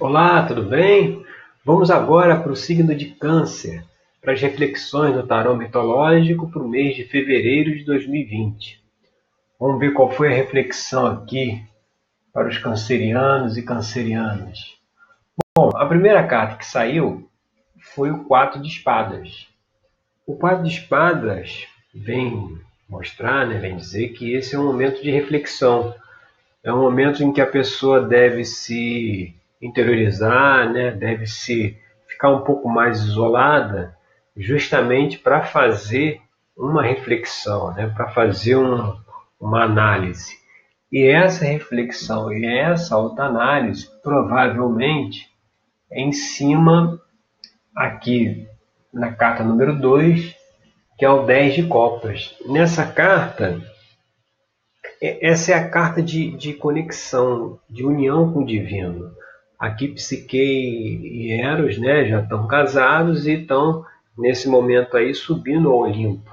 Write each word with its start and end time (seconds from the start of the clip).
Olá, 0.00 0.44
tudo 0.44 0.64
bem? 0.64 1.24
Vamos 1.64 1.88
agora 1.88 2.40
para 2.40 2.50
o 2.50 2.56
signo 2.56 2.96
de 2.96 3.10
Câncer, 3.10 3.84
para 4.20 4.32
as 4.32 4.40
reflexões 4.40 5.14
do 5.14 5.24
tarô 5.24 5.54
mitológico 5.54 6.50
para 6.50 6.60
o 6.60 6.68
mês 6.68 6.96
de 6.96 7.04
fevereiro 7.04 7.72
de 7.72 7.84
2020. 7.84 8.82
Vamos 9.56 9.78
ver 9.78 9.92
qual 9.92 10.10
foi 10.10 10.32
a 10.32 10.34
reflexão 10.34 11.06
aqui 11.06 11.64
para 12.32 12.48
os 12.48 12.58
cancerianos 12.58 13.56
e 13.56 13.62
cancerianas. 13.62 14.76
Bom, 15.56 15.70
a 15.76 15.86
primeira 15.86 16.26
carta 16.26 16.56
que 16.56 16.66
saiu 16.66 17.30
foi 17.78 18.10
o 18.10 18.24
Quatro 18.24 18.60
de 18.60 18.66
Espadas. 18.66 19.46
O 20.26 20.34
Quatro 20.34 20.64
de 20.64 20.70
Espadas 20.70 21.68
vem 21.94 22.58
mostrar, 22.88 23.46
né, 23.46 23.60
vem 23.60 23.76
dizer 23.76 24.08
que 24.08 24.34
esse 24.34 24.56
é 24.56 24.58
um 24.58 24.64
momento 24.64 25.00
de 25.00 25.12
reflexão. 25.12 25.94
É 26.64 26.72
um 26.72 26.80
momento 26.80 27.22
em 27.22 27.32
que 27.32 27.40
a 27.40 27.46
pessoa 27.46 28.00
deve 28.00 28.44
se 28.44 29.32
interiorizar, 29.64 30.70
né? 30.70 30.90
deve 30.90 31.26
se 31.26 31.76
ficar 32.06 32.30
um 32.30 32.42
pouco 32.42 32.68
mais 32.68 33.00
isolada, 33.00 33.96
justamente 34.36 35.18
para 35.18 35.42
fazer 35.42 36.20
uma 36.56 36.82
reflexão, 36.82 37.72
né? 37.72 37.90
para 37.94 38.08
fazer 38.10 38.56
um, 38.56 38.96
uma 39.40 39.64
análise. 39.64 40.36
E 40.92 41.06
essa 41.06 41.44
reflexão 41.44 42.32
e 42.32 42.46
essa 42.46 42.94
autoanálise 42.94 43.88
provavelmente 44.02 45.28
é 45.90 46.00
em 46.00 46.12
cima 46.12 47.00
aqui 47.74 48.46
na 48.92 49.12
carta 49.12 49.42
número 49.42 49.76
2, 49.76 50.36
que 50.96 51.04
é 51.04 51.10
o 51.10 51.24
10 51.24 51.54
de 51.54 51.62
copas. 51.64 52.36
Nessa 52.46 52.86
carta, 52.86 53.60
essa 55.00 55.52
é 55.52 55.54
a 55.54 55.68
carta 55.68 56.00
de, 56.00 56.30
de 56.36 56.52
conexão, 56.54 57.58
de 57.68 57.84
união 57.84 58.32
com 58.32 58.40
o 58.40 58.46
divino. 58.46 59.10
Aqui 59.58 59.88
Psique 59.88 60.36
e 60.36 61.32
Eros 61.32 61.78
né, 61.78 62.04
já 62.06 62.20
estão 62.20 62.46
casados 62.46 63.26
e 63.26 63.32
estão, 63.32 63.84
nesse 64.16 64.48
momento 64.48 64.96
aí, 64.96 65.14
subindo 65.14 65.70
ao 65.70 65.80
Olimpo. 65.80 66.30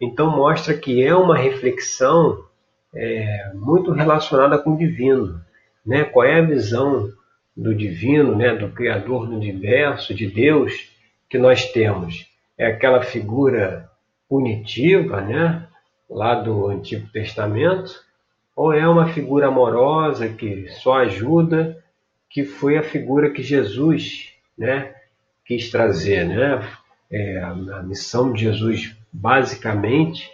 Então 0.00 0.30
mostra 0.30 0.74
que 0.74 1.04
é 1.04 1.14
uma 1.14 1.36
reflexão 1.36 2.44
é, 2.94 3.50
muito 3.54 3.92
relacionada 3.92 4.58
com 4.58 4.74
o 4.74 4.78
divino. 4.78 5.40
Né? 5.84 6.04
Qual 6.04 6.24
é 6.24 6.38
a 6.38 6.44
visão 6.44 7.08
do 7.56 7.74
divino, 7.74 8.34
né, 8.34 8.54
do 8.54 8.70
Criador 8.70 9.26
do 9.26 9.34
universo, 9.34 10.14
de 10.14 10.26
Deus, 10.26 10.90
que 11.28 11.38
nós 11.38 11.70
temos? 11.70 12.26
É 12.56 12.66
aquela 12.66 13.02
figura 13.02 13.90
punitiva, 14.28 15.20
né, 15.20 15.66
lá 16.08 16.34
do 16.34 16.68
Antigo 16.68 17.06
Testamento, 17.12 17.92
ou 18.56 18.72
é 18.72 18.86
uma 18.88 19.08
figura 19.08 19.48
amorosa 19.48 20.28
que 20.28 20.68
só 20.68 20.98
ajuda 20.98 21.81
que 22.32 22.44
foi 22.44 22.78
a 22.78 22.82
figura 22.82 23.30
que 23.30 23.42
Jesus 23.42 24.32
né, 24.56 24.94
quis 25.44 25.70
trazer. 25.70 26.24
Né? 26.24 26.66
É, 27.10 27.42
a 27.42 27.82
missão 27.82 28.32
de 28.32 28.44
Jesus, 28.44 28.96
basicamente, 29.12 30.30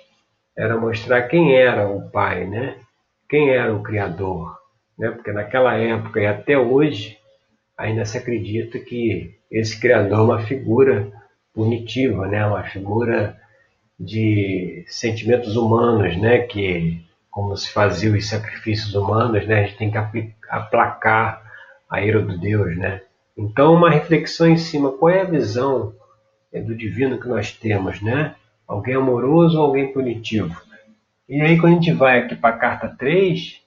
era 0.57 0.79
mostrar 0.79 1.23
quem 1.23 1.57
era 1.57 1.89
o 1.89 2.09
Pai, 2.09 2.47
né? 2.47 2.77
quem 3.29 3.51
era 3.51 3.75
o 3.75 3.83
Criador. 3.83 4.57
Né? 4.97 5.11
Porque 5.11 5.33
naquela 5.33 5.75
época 5.75 6.21
e 6.21 6.27
até 6.27 6.57
hoje, 6.57 7.19
ainda 7.77 8.05
se 8.05 8.17
acredita 8.17 8.79
que 8.79 9.35
esse 9.51 9.79
Criador 9.81 10.19
é 10.19 10.23
uma 10.23 10.41
figura 10.47 11.11
punitiva, 11.53 12.29
né? 12.29 12.47
uma 12.47 12.63
figura 12.63 13.37
de 13.99 14.85
sentimentos 14.87 15.57
humanos, 15.57 16.17
né? 16.17 16.39
que 16.39 17.05
como 17.29 17.57
se 17.57 17.73
fazia 17.73 18.13
os 18.13 18.29
sacrifícios 18.29 18.95
humanos, 18.95 19.45
né? 19.49 19.61
a 19.61 19.63
gente 19.65 19.77
tem 19.77 19.91
que 19.91 19.99
aplacar 20.49 21.48
a 21.89 22.01
ira 22.01 22.21
do 22.21 22.39
Deus, 22.39 22.77
né? 22.77 23.03
Então, 23.37 23.73
uma 23.75 23.91
reflexão 23.91 24.49
em 24.49 24.57
cima, 24.57 24.93
qual 24.93 25.11
é 25.11 25.21
a 25.21 25.25
visão 25.25 25.95
é, 26.53 26.61
do 26.61 26.75
divino 26.75 27.21
que 27.21 27.29
nós 27.29 27.53
temos, 27.53 28.03
né? 28.03 28.35
Alguém 28.67 28.95
amoroso 28.95 29.59
ou 29.59 29.67
alguém 29.67 29.93
punitivo? 29.93 30.61
E 31.29 31.41
aí, 31.41 31.59
quando 31.59 31.73
a 31.73 31.77
gente 31.77 31.93
vai 31.93 32.21
aqui 32.21 32.35
para 32.35 32.55
a 32.55 32.59
carta 32.59 32.89
3, 32.99 33.63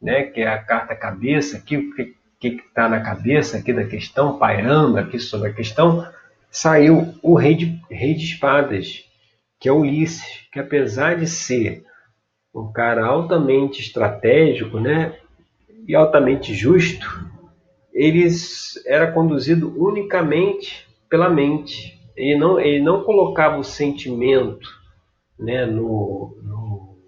né, 0.00 0.24
que 0.24 0.40
é 0.40 0.48
a 0.48 0.58
carta 0.58 0.96
cabeça, 0.96 1.58
aqui, 1.58 1.76
o 1.76 1.94
que 1.94 2.16
está 2.40 2.88
na 2.88 3.00
cabeça 3.00 3.58
aqui 3.58 3.72
da 3.72 3.84
questão, 3.84 4.38
pairando 4.38 4.98
aqui 4.98 5.18
sobre 5.18 5.50
a 5.50 5.52
questão, 5.52 6.06
saiu 6.50 7.14
o 7.22 7.34
rei 7.34 7.54
de, 7.54 7.80
rei 7.88 8.14
de 8.14 8.24
espadas, 8.24 9.04
que 9.60 9.68
é 9.68 9.72
Ulisses, 9.72 10.48
que 10.52 10.58
apesar 10.58 11.16
de 11.16 11.26
ser 11.28 11.84
um 12.52 12.72
cara 12.72 13.06
altamente 13.06 13.80
estratégico, 13.80 14.80
né, 14.80 15.14
e 15.86 15.94
altamente 15.94 16.52
justo, 16.52 17.30
eles 17.92 18.84
era 18.86 19.12
conduzido 19.12 19.72
unicamente 19.76 20.88
pela 21.08 21.28
mente. 21.28 22.00
Ele 22.16 22.38
não, 22.38 22.58
ele 22.58 22.82
não 22.82 23.04
colocava 23.04 23.58
o 23.58 23.64
sentimento 23.64 24.68
né, 25.38 25.66
no, 25.66 26.36
no 26.42 26.98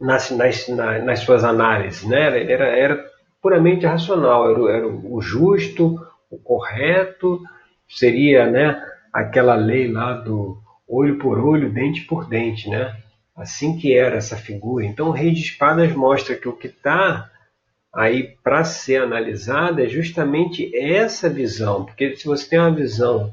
nas, 0.00 0.30
nas, 0.30 0.68
nas, 0.68 1.20
suas 1.20 1.42
análises. 1.42 2.04
Né? 2.04 2.50
Era, 2.50 2.66
era 2.66 3.10
puramente 3.42 3.86
racional, 3.86 4.50
era, 4.50 4.78
era 4.78 4.88
o 4.88 5.20
justo, 5.20 5.98
o 6.30 6.38
correto, 6.38 7.40
seria 7.88 8.50
né, 8.50 8.80
aquela 9.12 9.54
lei 9.54 9.90
lá 9.90 10.12
do 10.12 10.58
olho 10.86 11.18
por 11.18 11.38
olho, 11.38 11.72
dente 11.72 12.02
por 12.02 12.28
dente. 12.28 12.68
Né? 12.68 12.94
Assim 13.34 13.76
que 13.76 13.96
era 13.96 14.16
essa 14.16 14.36
figura. 14.36 14.84
Então 14.84 15.08
o 15.08 15.12
Rei 15.12 15.32
de 15.32 15.40
Espadas 15.40 15.92
mostra 15.92 16.36
que 16.36 16.48
o 16.48 16.56
que 16.56 16.68
está 16.68 17.30
aí 17.96 18.36
para 18.44 18.62
ser 18.62 19.02
analisada 19.02 19.82
é 19.82 19.88
justamente 19.88 20.70
essa 20.76 21.30
visão, 21.30 21.86
porque 21.86 22.14
se 22.14 22.26
você 22.26 22.50
tem 22.50 22.58
uma 22.58 22.70
visão 22.70 23.32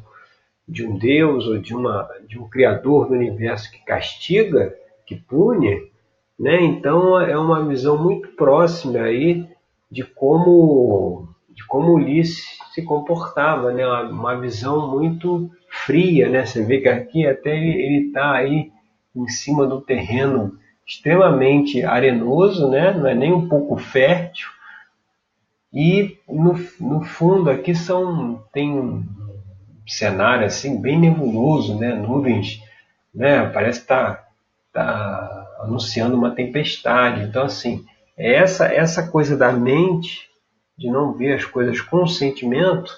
de 0.66 0.88
um 0.88 0.97
Deus 0.97 1.46
ou 1.46 1.57
de, 1.57 1.75
uma, 1.75 2.09
de 2.28 2.40
um 2.40 2.47
Criador 2.47 3.07
do 3.07 3.13
universo 3.13 3.69
que 3.69 3.84
castiga, 3.84 4.74
que 5.06 5.16
pune, 5.16 5.91
né? 6.40 6.62
então 6.62 7.19
é 7.19 7.38
uma 7.38 7.68
visão 7.68 8.01
muito 8.01 8.29
próxima 8.29 9.01
aí 9.01 9.46
de 9.91 10.03
como 10.03 11.28
de 11.50 11.63
como 11.68 11.94
Ulisses 11.94 12.57
se 12.74 12.81
comportava, 12.81 13.72
né? 13.72 13.85
uma, 13.85 14.09
uma 14.09 14.40
visão 14.40 14.90
muito 14.90 15.51
fria, 15.69 16.28
né? 16.28 16.45
Você 16.45 16.63
vê 16.63 16.80
que 16.80 16.90
aqui 16.90 17.28
até 17.28 17.56
ele 17.56 18.07
está 18.07 18.31
aí 18.31 18.72
em 19.16 19.28
cima 19.28 19.68
do 19.68 19.80
terreno 19.80 20.57
extremamente 20.86 21.84
arenoso, 21.84 22.70
né? 22.70 22.92
não 22.92 23.08
é 23.08 23.16
nem 23.16 23.32
um 23.32 23.48
pouco 23.48 23.78
fértil, 23.78 24.48
e 25.74 26.20
no, 26.30 26.54
no 26.80 27.02
fundo 27.02 27.50
aqui 27.50 27.74
são 27.74 28.44
tem 28.54 28.72
um 28.72 29.04
cenário 29.88 30.46
assim 30.46 30.80
bem 30.80 31.00
nebuloso, 31.00 31.80
né? 31.80 31.96
nuvens, 31.96 32.62
né? 33.14 33.50
parece 33.50 33.80
que 33.80 33.86
está 33.86 34.24
tá 34.72 35.48
anunciando 35.62 36.16
uma 36.16 36.30
tempestade. 36.30 37.24
Então 37.24 37.44
assim, 37.44 37.84
essa 38.16 38.68
essa 38.68 39.08
coisa 39.08 39.36
da 39.36 39.52
mente 39.52 40.30
de 40.78 40.90
não 40.90 41.14
ver 41.14 41.34
as 41.34 41.46
coisas 41.46 41.82
com 41.82 42.06
sentimento, 42.06 42.94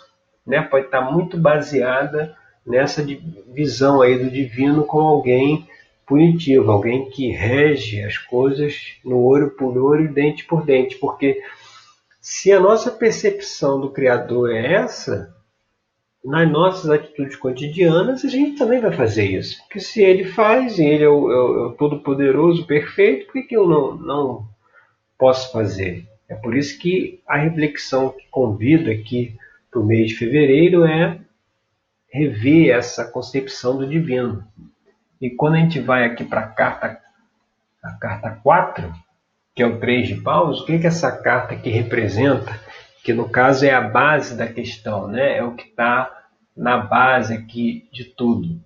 né? 0.46 0.62
pode 0.62 0.88
estar 0.88 1.06
tá 1.06 1.12
muito 1.12 1.38
baseada 1.38 2.36
nessa 2.66 3.06
visão 3.54 4.02
aí 4.02 4.22
do 4.22 4.30
divino 4.30 4.84
como 4.84 5.08
alguém 5.08 5.66
punitivo, 6.06 6.72
alguém 6.72 7.10
que 7.10 7.32
rege 7.32 8.04
as 8.04 8.18
coisas 8.18 8.98
no 9.04 9.24
olho 9.24 9.52
por 9.52 9.78
olho 9.78 10.14
dente 10.14 10.46
por 10.46 10.66
dente, 10.66 10.96
porque 10.98 11.42
se 12.22 12.52
a 12.52 12.60
nossa 12.60 12.92
percepção 12.92 13.80
do 13.80 13.92
Criador 13.92 14.52
é 14.52 14.74
essa, 14.74 15.36
nas 16.26 16.52
nossas 16.52 16.90
atitudes 16.90 17.36
cotidianas 17.36 18.26
a 18.26 18.28
gente 18.28 18.58
também 18.58 18.82
vai 18.82 18.92
fazer 18.92 19.26
isso. 19.26 19.60
Porque 19.60 19.80
se 19.80 20.02
ele 20.02 20.26
faz, 20.26 20.80
e 20.80 20.84
ele 20.84 21.04
é 21.04 21.10
o, 21.10 21.32
é 21.32 21.36
o, 21.36 21.72
é 21.72 21.76
todo-poderoso, 21.78 22.66
perfeito, 22.66 23.28
por 23.28 23.34
que, 23.34 23.44
que 23.44 23.56
eu 23.56 23.68
não, 23.68 23.96
não 23.96 24.48
posso 25.18 25.52
fazer? 25.52 26.06
É 26.28 26.34
por 26.34 26.58
isso 26.58 26.80
que 26.80 27.22
a 27.28 27.38
reflexão 27.38 28.10
que 28.10 28.28
convido 28.32 28.90
aqui 28.90 29.36
para 29.70 29.80
o 29.80 29.86
mês 29.86 30.10
de 30.10 30.16
fevereiro 30.16 30.84
é 30.84 31.20
rever 32.10 32.76
essa 32.76 33.06
concepção 33.06 33.78
do 33.78 33.88
divino. 33.88 34.44
E 35.22 35.30
quando 35.30 35.56
a 35.56 35.60
gente 35.60 35.80
vai 35.80 36.06
aqui 36.06 36.24
para 36.24 36.42
a 36.42 36.48
carta, 36.48 37.00
a 37.82 37.92
carta 37.94 38.40
4, 38.44 38.94
que 39.56 39.64
é 39.64 39.66
o 39.66 39.80
3 39.80 40.08
de 40.08 40.16
paus, 40.16 40.62
o 40.62 40.66
que, 40.66 40.80
que 40.80 40.88
essa 40.88 41.12
carta 41.12 41.54
aqui 41.54 41.70
representa? 41.70 42.60
Que 43.04 43.14
no 43.14 43.30
caso 43.30 43.66
é 43.66 43.72
a 43.72 43.82
base 43.82 44.36
da 44.36 44.48
questão, 44.48 45.08
né? 45.08 45.38
é 45.38 45.44
o 45.44 45.56
que 45.56 45.68
está 45.68 46.12
na 46.56 46.78
base 46.78 47.34
aqui 47.34 47.88
de 47.92 48.04
tudo. 48.04 48.60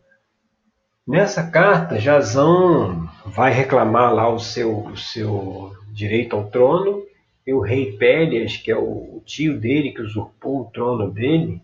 Nessa 1.07 1.49
carta, 1.49 1.99
Jazão 1.99 3.09
vai 3.25 3.51
reclamar 3.51 4.13
lá 4.13 4.29
o 4.29 4.39
seu, 4.39 4.85
o 4.85 4.97
seu 4.97 5.73
direito 5.91 6.35
ao 6.35 6.49
trono 6.49 7.03
e 7.45 7.53
o 7.53 7.59
rei 7.59 7.93
Pélias, 7.97 8.57
que 8.57 8.71
é 8.71 8.77
o 8.77 9.21
tio 9.25 9.59
dele 9.59 9.91
que 9.91 10.01
usurpou 10.01 10.61
o 10.61 10.71
trono 10.71 11.09
dele, 11.09 11.61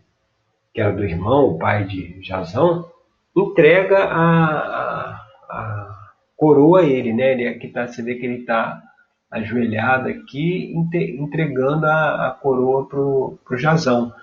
que 0.73 0.81
era 0.81 0.91
do 0.91 1.05
irmão, 1.05 1.45
o 1.45 1.59
pai 1.59 1.85
de 1.85 2.19
Jazão, 2.23 2.89
entrega 3.35 3.97
a, 3.97 4.45
a, 4.45 5.25
a 5.49 5.95
coroa 6.35 6.81
a 6.81 6.85
ele, 6.85 7.13
né? 7.13 7.33
Ele 7.33 7.47
aqui 7.47 7.67
tá, 7.67 7.87
você 7.87 8.01
vê 8.01 8.15
que 8.15 8.25
ele 8.25 8.39
está 8.39 8.81
ajoelhada 9.29 10.09
aqui, 10.09 10.73
entregando 11.19 11.85
a, 11.85 12.27
a 12.27 12.31
coroa 12.31 12.87
para 12.87 12.99
o 12.99 13.57
Jazão. 13.57 14.13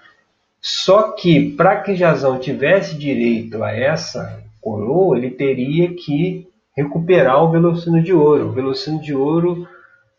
Só 0.61 1.13
que 1.13 1.51
para 1.51 1.81
que 1.81 1.97
Jazão 1.97 2.39
tivesse 2.39 2.97
direito 2.97 3.63
a 3.63 3.73
essa 3.73 4.43
coroa, 4.61 5.19
ele 5.19 5.31
teria 5.31 5.93
que 5.93 6.47
recuperar 6.75 7.43
o 7.43 7.51
Velocino 7.51 8.01
de 8.01 8.13
Ouro. 8.13 8.49
O 8.49 8.53
Velocino 8.53 9.01
de 9.01 9.15
Ouro 9.15 9.69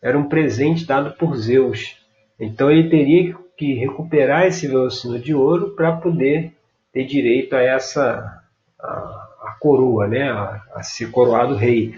era 0.02 0.18
um 0.18 0.28
presente 0.28 0.86
dado 0.86 1.16
por 1.16 1.34
Zeus. 1.36 1.98
Então 2.38 2.70
ele 2.70 2.90
teria 2.90 3.34
que 3.56 3.74
recuperar 3.74 4.46
esse 4.46 4.66
Velocino 4.68 5.18
de 5.18 5.34
Ouro 5.34 5.70
para 5.70 5.92
poder 5.92 6.52
ter 6.92 7.04
direito 7.04 7.56
a 7.56 7.62
essa 7.62 8.43
a, 8.84 9.48
a 9.48 9.56
coroa, 9.60 10.06
né? 10.06 10.30
A, 10.30 10.62
a 10.74 10.82
ser 10.82 11.10
coroado 11.10 11.54
rei. 11.54 11.94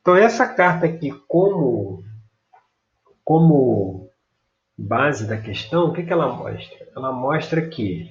Então 0.00 0.16
essa 0.16 0.46
carta 0.46 0.86
aqui, 0.86 1.10
como 1.26 2.04
como 3.24 4.10
base 4.76 5.26
da 5.26 5.36
questão, 5.36 5.86
o 5.86 5.92
que, 5.92 6.02
que 6.02 6.12
ela 6.12 6.32
mostra? 6.34 6.88
Ela 6.96 7.12
mostra 7.12 7.68
que 7.68 8.10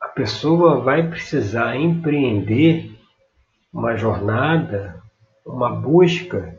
a 0.00 0.08
pessoa 0.08 0.80
vai 0.80 1.06
precisar 1.08 1.76
empreender 1.76 2.98
uma 3.72 3.96
jornada, 3.96 5.02
uma 5.44 5.70
busca 5.74 6.58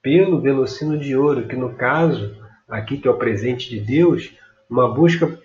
pelo 0.00 0.40
velocino 0.40 0.98
de 0.98 1.14
ouro, 1.14 1.46
que 1.46 1.56
no 1.56 1.74
caso, 1.74 2.36
aqui 2.68 2.96
que 2.96 3.06
é 3.06 3.10
o 3.10 3.18
presente 3.18 3.68
de 3.68 3.80
Deus, 3.80 4.34
uma 4.68 4.92
busca, 4.92 5.38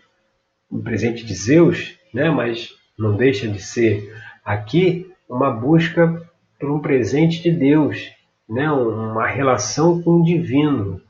um 0.72 0.82
presente 0.82 1.26
de 1.26 1.34
Zeus, 1.34 1.95
né? 2.16 2.30
mas 2.30 2.74
não 2.98 3.18
deixa 3.18 3.46
de 3.46 3.62
ser 3.62 4.16
aqui 4.44 5.12
uma 5.30 5.52
busca 5.52 6.24
por 6.58 6.72
um 6.72 6.80
presente 6.80 7.44
de 7.44 7.52
Deus, 7.52 8.10
né? 8.50 8.72
uma 8.72 9.28
relação 9.28 10.02
com 10.02 10.22
o 10.22 10.24
divino. 10.24 11.02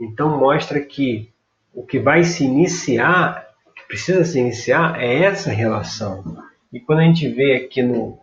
Então 0.00 0.38
mostra 0.38 0.80
que 0.80 1.30
o 1.74 1.84
que 1.84 1.98
vai 1.98 2.24
se 2.24 2.44
iniciar, 2.44 3.46
que 3.76 3.86
precisa 3.86 4.24
se 4.24 4.38
iniciar 4.38 4.98
é 4.98 5.24
essa 5.24 5.50
relação. 5.50 6.24
E 6.72 6.80
quando 6.80 7.00
a 7.00 7.04
gente 7.04 7.28
vê 7.28 7.56
aqui 7.56 7.82
no, 7.82 8.18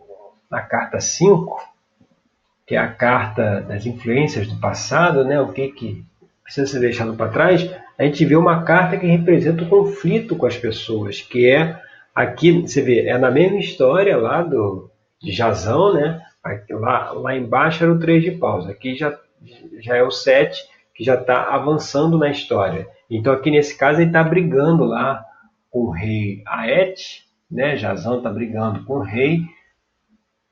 na 0.50 0.60
carta 0.62 1.00
5, 1.00 1.70
que 2.66 2.74
é 2.74 2.78
a 2.78 2.88
carta 2.88 3.60
das 3.60 3.86
influências 3.86 4.48
do 4.48 4.58
passado, 4.58 5.24
né? 5.24 5.40
o 5.40 5.52
que, 5.52 5.68
que 5.68 6.04
precisa 6.42 6.66
ser 6.66 6.80
deixado 6.80 7.14
para 7.14 7.30
trás, 7.30 7.70
a 7.96 8.02
gente 8.02 8.24
vê 8.24 8.34
uma 8.34 8.64
carta 8.64 8.96
que 8.96 9.06
representa 9.06 9.62
o 9.62 9.68
conflito 9.68 10.34
com 10.34 10.46
as 10.46 10.56
pessoas, 10.56 11.20
que 11.20 11.48
é 11.48 11.80
aqui, 12.14 12.62
você 12.62 12.82
vê, 12.82 13.06
é 13.06 13.18
na 13.18 13.30
mesma 13.30 13.58
história 13.58 14.16
lá 14.16 14.42
do, 14.42 14.90
de 15.20 15.32
Jazão, 15.32 15.94
né? 15.94 16.20
Aqui, 16.42 16.72
lá, 16.74 17.12
lá 17.12 17.36
embaixo 17.36 17.84
era 17.84 17.92
o 17.92 17.98
3 17.98 18.22
de 18.22 18.30
paus, 18.32 18.68
aqui 18.68 18.94
já, 18.94 19.16
já 19.80 19.96
é 19.96 20.02
o 20.02 20.10
7, 20.10 20.60
que 20.94 21.04
já 21.04 21.14
está 21.14 21.54
avançando 21.54 22.18
na 22.18 22.30
história. 22.30 22.88
Então 23.10 23.32
aqui 23.32 23.50
nesse 23.50 23.76
caso 23.76 24.00
ele 24.00 24.08
está 24.08 24.22
brigando 24.22 24.84
lá 24.84 25.24
com 25.70 25.80
o 25.80 25.90
rei 25.90 26.42
Aet, 26.46 27.24
né? 27.50 27.76
Jazão 27.76 28.18
está 28.18 28.30
brigando 28.30 28.84
com 28.84 28.94
o 28.94 29.02
rei 29.02 29.42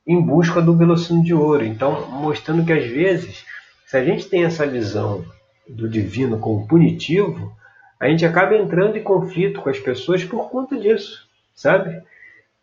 em 0.07 0.21
busca 0.21 0.61
do 0.61 0.77
velocino 0.77 1.23
de 1.23 1.35
ouro. 1.35 1.65
Então 1.65 2.11
mostrando 2.11 2.65
que 2.65 2.73
às 2.73 2.87
vezes, 2.87 3.45
se 3.87 3.97
a 3.97 4.05
gente 4.05 4.29
tem 4.29 4.45
essa 4.45 4.67
visão 4.67 5.25
do 5.69 5.89
divino 5.89 6.39
como 6.39 6.67
punitivo, 6.67 7.53
a 7.99 8.09
gente 8.09 8.25
acaba 8.25 8.57
entrando 8.57 8.97
em 8.97 9.03
conflito 9.03 9.61
com 9.61 9.69
as 9.69 9.79
pessoas 9.79 10.25
por 10.25 10.49
conta 10.49 10.79
disso, 10.79 11.29
sabe? 11.55 12.03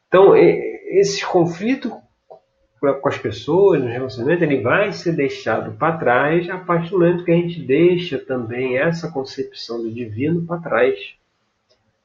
Então 0.07 0.35
esses 0.35 1.23
conflitos 1.23 1.91
com 2.79 3.09
as 3.09 3.17
pessoas, 3.17 3.81
no 3.81 3.87
relacionamento, 3.87 4.43
ele 4.43 4.61
vai 4.61 4.91
ser 4.91 5.13
deixado 5.13 5.71
para 5.73 5.97
trás 5.97 6.49
a 6.49 6.57
partir 6.57 6.91
do 6.91 6.99
momento 6.99 7.23
que 7.23 7.31
a 7.31 7.35
gente 7.35 7.59
deixa 7.59 8.19
também 8.19 8.77
essa 8.77 9.11
concepção 9.11 9.81
do 9.81 9.91
divino 9.91 10.45
para 10.45 10.61
trás. 10.61 11.15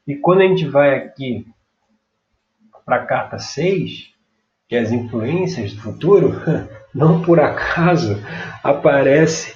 E 0.06 0.16
quando 0.16 0.40
a 0.40 0.46
gente 0.46 0.66
vai 0.66 0.96
aqui 0.96 1.46
para 2.84 2.96
a 2.96 3.06
carta 3.06 3.38
6, 3.38 4.12
que 4.66 4.74
é 4.74 4.80
as 4.80 4.90
influências 4.90 5.74
do 5.74 5.82
futuro, 5.82 6.32
não 6.94 7.22
por 7.22 7.38
acaso 7.38 8.16
aparece 8.64 9.54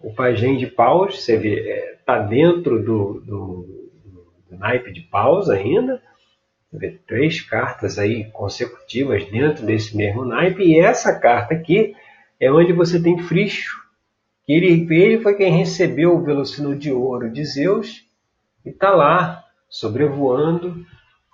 o 0.00 0.12
pajem 0.12 0.58
de 0.58 0.66
paus, 0.66 1.22
você 1.22 1.36
vê, 1.36 1.94
está 1.98 2.16
é, 2.16 2.26
dentro 2.26 2.84
do, 2.84 3.20
do, 3.20 3.90
do 4.50 4.56
naipe 4.58 4.92
de 4.92 5.00
paus 5.00 5.48
ainda, 5.48 6.02
três 7.06 7.40
cartas 7.40 7.98
aí 7.98 8.24
consecutivas 8.32 9.24
dentro 9.30 9.64
desse 9.64 9.96
mesmo 9.96 10.24
naipe, 10.24 10.62
e 10.62 10.78
essa 10.78 11.18
carta 11.18 11.54
aqui 11.54 11.94
é 12.40 12.52
onde 12.52 12.72
você 12.72 13.02
tem 13.02 13.16
que 13.16 13.22
ele, 14.46 14.86
ele 14.90 15.20
foi 15.20 15.34
quem 15.34 15.50
recebeu 15.50 16.14
o 16.14 16.22
velocino 16.22 16.76
de 16.76 16.92
ouro 16.92 17.30
de 17.30 17.44
Zeus 17.44 18.06
e 18.64 18.70
está 18.70 18.90
lá 18.90 19.44
sobrevoando, 19.68 20.84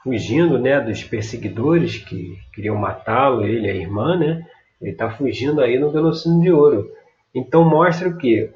fugindo 0.02 0.58
né, 0.58 0.80
dos 0.80 1.04
perseguidores 1.04 1.98
que 1.98 2.38
queriam 2.54 2.76
matá-lo, 2.76 3.44
ele 3.44 3.66
e 3.66 3.70
a 3.70 3.74
irmã, 3.74 4.16
né? 4.16 4.46
Ele 4.80 4.92
está 4.92 5.10
fugindo 5.10 5.60
aí 5.60 5.78
no 5.78 5.90
velocino 5.92 6.40
de 6.40 6.50
ouro. 6.50 6.90
Então 7.34 7.64
mostra 7.64 8.08
o 8.08 8.16
que 8.16 8.50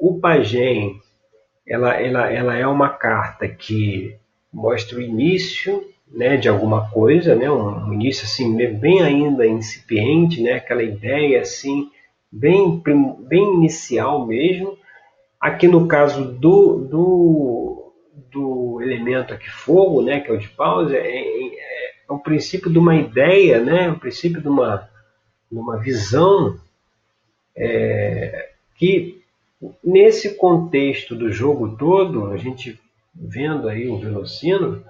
o 0.00 0.18
pajem 0.20 1.00
ela, 1.66 1.94
ela, 1.94 2.32
ela 2.32 2.56
é 2.56 2.66
uma 2.66 2.90
carta 2.90 3.48
que 3.48 4.16
mostra 4.52 4.98
o 4.98 5.02
início 5.02 5.82
né, 6.10 6.36
de 6.36 6.48
alguma 6.48 6.90
coisa, 6.90 7.34
né, 7.34 7.50
um 7.50 7.92
início 7.92 8.24
assim 8.24 8.56
bem 8.56 9.02
ainda 9.02 9.46
incipiente, 9.46 10.42
né, 10.42 10.54
aquela 10.54 10.82
ideia 10.82 11.40
assim 11.40 11.90
bem 12.30 12.82
bem 13.28 13.54
inicial 13.54 14.26
mesmo. 14.26 14.76
Aqui 15.40 15.68
no 15.68 15.86
caso 15.86 16.32
do, 16.32 16.78
do, 16.78 17.92
do 18.32 18.82
elemento 18.82 19.34
aqui 19.34 19.50
fogo, 19.50 20.02
né, 20.02 20.20
que 20.20 20.30
é 20.30 20.34
o 20.34 20.38
de 20.38 20.48
pausa, 20.48 20.96
é, 20.96 21.18
é, 21.18 21.90
é 22.08 22.12
o 22.12 22.18
princípio 22.18 22.70
de 22.70 22.78
uma 22.78 22.96
ideia, 22.96 23.60
né, 23.60 23.90
o 23.90 23.98
princípio 23.98 24.40
de 24.40 24.48
uma, 24.48 24.88
de 25.50 25.58
uma 25.58 25.78
visão 25.78 26.58
é, 27.56 28.50
que 28.76 29.22
nesse 29.82 30.36
contexto 30.36 31.14
do 31.14 31.32
jogo 31.32 31.76
todo, 31.76 32.26
a 32.26 32.36
gente 32.36 32.78
vendo 33.14 33.68
aí 33.68 33.88
o 33.88 33.98
Velocino, 33.98 34.84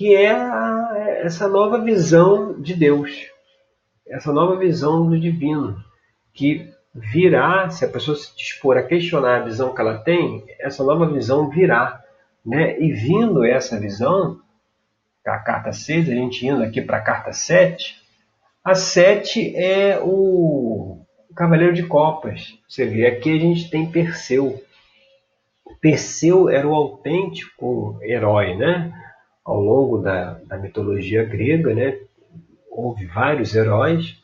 que 0.00 0.16
é 0.16 0.30
a, 0.30 0.94
essa 1.18 1.46
nova 1.46 1.78
visão 1.78 2.58
de 2.58 2.74
Deus, 2.74 3.26
essa 4.08 4.32
nova 4.32 4.56
visão 4.56 5.06
do 5.06 5.20
divino, 5.20 5.76
que 6.32 6.72
virá, 6.94 7.68
se 7.68 7.84
a 7.84 7.88
pessoa 7.88 8.16
se 8.16 8.34
dispor 8.34 8.78
a 8.78 8.82
questionar 8.82 9.36
a 9.36 9.44
visão 9.44 9.74
que 9.74 9.80
ela 9.82 9.98
tem, 9.98 10.42
essa 10.58 10.82
nova 10.82 11.06
visão 11.06 11.50
virá. 11.50 12.02
Né? 12.42 12.80
E 12.80 12.90
vindo 12.92 13.44
essa 13.44 13.78
visão, 13.78 14.40
a 15.22 15.36
carta 15.36 15.70
6, 15.70 16.08
a 16.08 16.14
gente 16.14 16.46
indo 16.46 16.62
aqui 16.62 16.80
para 16.80 16.96
a 16.96 17.02
carta 17.02 17.34
7, 17.34 18.00
a 18.64 18.74
7 18.74 19.54
é 19.54 20.00
o 20.02 21.04
Cavaleiro 21.36 21.74
de 21.74 21.82
Copas. 21.82 22.58
Você 22.66 22.86
vê, 22.86 23.06
aqui 23.06 23.36
a 23.36 23.38
gente 23.38 23.68
tem 23.68 23.92
Perseu. 23.92 24.64
Perseu 25.78 26.48
era 26.48 26.66
o 26.66 26.74
autêntico 26.74 27.98
herói, 28.00 28.56
né? 28.56 28.94
Ao 29.50 29.60
longo 29.60 29.98
da, 29.98 30.34
da 30.46 30.56
mitologia 30.56 31.24
grega, 31.24 31.74
né? 31.74 31.98
houve 32.70 33.04
vários 33.06 33.54
heróis. 33.54 34.16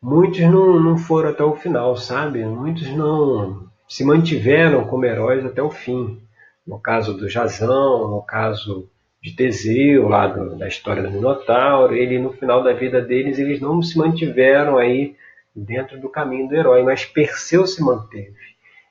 Muitos 0.00 0.40
não, 0.40 0.80
não 0.80 0.96
foram 0.96 1.30
até 1.30 1.42
o 1.42 1.56
final, 1.56 1.96
sabe? 1.96 2.44
Muitos 2.44 2.88
não 2.90 3.68
se 3.88 4.04
mantiveram 4.04 4.84
como 4.86 5.04
heróis 5.04 5.44
até 5.44 5.62
o 5.62 5.70
fim. 5.70 6.22
No 6.66 6.78
caso 6.78 7.14
do 7.14 7.28
Jazão, 7.28 8.08
no 8.08 8.22
caso 8.22 8.88
de 9.22 9.32
Teseu, 9.32 10.08
lá 10.08 10.26
do, 10.26 10.56
da 10.56 10.68
história 10.68 11.02
do 11.02 11.10
Minotauro, 11.10 11.94
ele 11.94 12.18
no 12.18 12.32
final 12.32 12.62
da 12.62 12.72
vida 12.72 13.00
deles 13.00 13.38
eles 13.38 13.60
não 13.60 13.82
se 13.82 13.98
mantiveram 13.98 14.78
aí 14.78 15.16
dentro 15.54 16.00
do 16.00 16.08
caminho 16.08 16.48
do 16.48 16.54
herói, 16.54 16.82
mas 16.82 17.04
Perseu 17.04 17.66
se 17.66 17.82
manteve. 17.82 18.36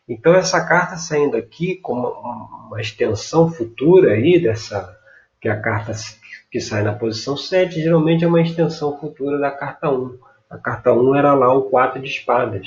Então 0.08 0.34
essa 0.34 0.63
carta 0.65 0.98
saindo 0.98 1.38
aqui 1.38 1.75
como 1.75 2.08
uma 2.68 2.82
extensão 2.82 3.50
futura 3.50 4.13
aí 4.13 4.39
dessa 4.42 5.02
que 5.43 5.50
a 5.50 5.59
carta 5.59 5.91
que 6.50 6.62
sai 6.62 6.83
na 6.83 6.93
posição 6.93 7.35
7, 7.35 7.81
geralmente 7.81 8.23
é 8.23 8.27
uma 8.27 8.41
extensão 8.41 8.97
futura 8.97 9.38
da 9.38 9.51
carta 9.51 9.89
1. 9.89 10.17
A 10.50 10.57
carta 10.57 10.93
1 10.93 11.15
era 11.15 11.33
lá 11.33 11.53
o 11.53 11.63
4 11.63 12.01
de 12.01 12.07
espadas. 12.07 12.65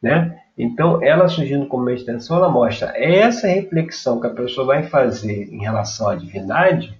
Né? 0.00 0.38
Então, 0.56 1.02
ela 1.02 1.26
surgindo 1.26 1.66
como 1.66 1.82
uma 1.82 1.92
extensão, 1.92 2.36
ela 2.36 2.48
mostra 2.48 2.92
essa 2.94 3.48
reflexão 3.48 4.20
que 4.20 4.28
a 4.28 4.30
pessoa 4.30 4.64
vai 4.64 4.84
fazer 4.84 5.52
em 5.52 5.58
relação 5.58 6.08
à 6.08 6.14
divindade, 6.14 6.96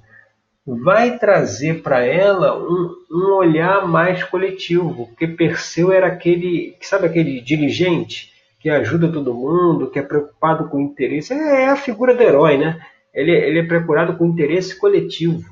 vai 0.66 1.16
trazer 1.16 1.80
para 1.80 2.04
ela 2.04 2.58
um, 2.58 2.96
um, 3.08 3.34
olhar 3.36 3.86
mais 3.86 4.24
coletivo, 4.24 5.06
porque 5.06 5.28
Perseu 5.28 5.92
era 5.92 6.08
aquele, 6.08 6.76
sabe 6.80 7.06
aquele 7.06 7.40
dirigente 7.40 8.32
que 8.58 8.68
ajuda 8.68 9.12
todo 9.12 9.32
mundo, 9.32 9.90
que 9.90 9.98
é 10.00 10.02
preocupado 10.02 10.68
com 10.68 10.78
o 10.78 10.80
interesse, 10.80 11.32
é, 11.32 11.62
é 11.62 11.68
a 11.68 11.76
figura 11.76 12.16
do 12.16 12.22
herói, 12.22 12.58
né? 12.58 12.80
Ele, 13.14 13.30
ele 13.30 13.58
é 13.60 13.66
procurado 13.66 14.16
com 14.16 14.26
interesse 14.26 14.78
coletivo. 14.78 15.48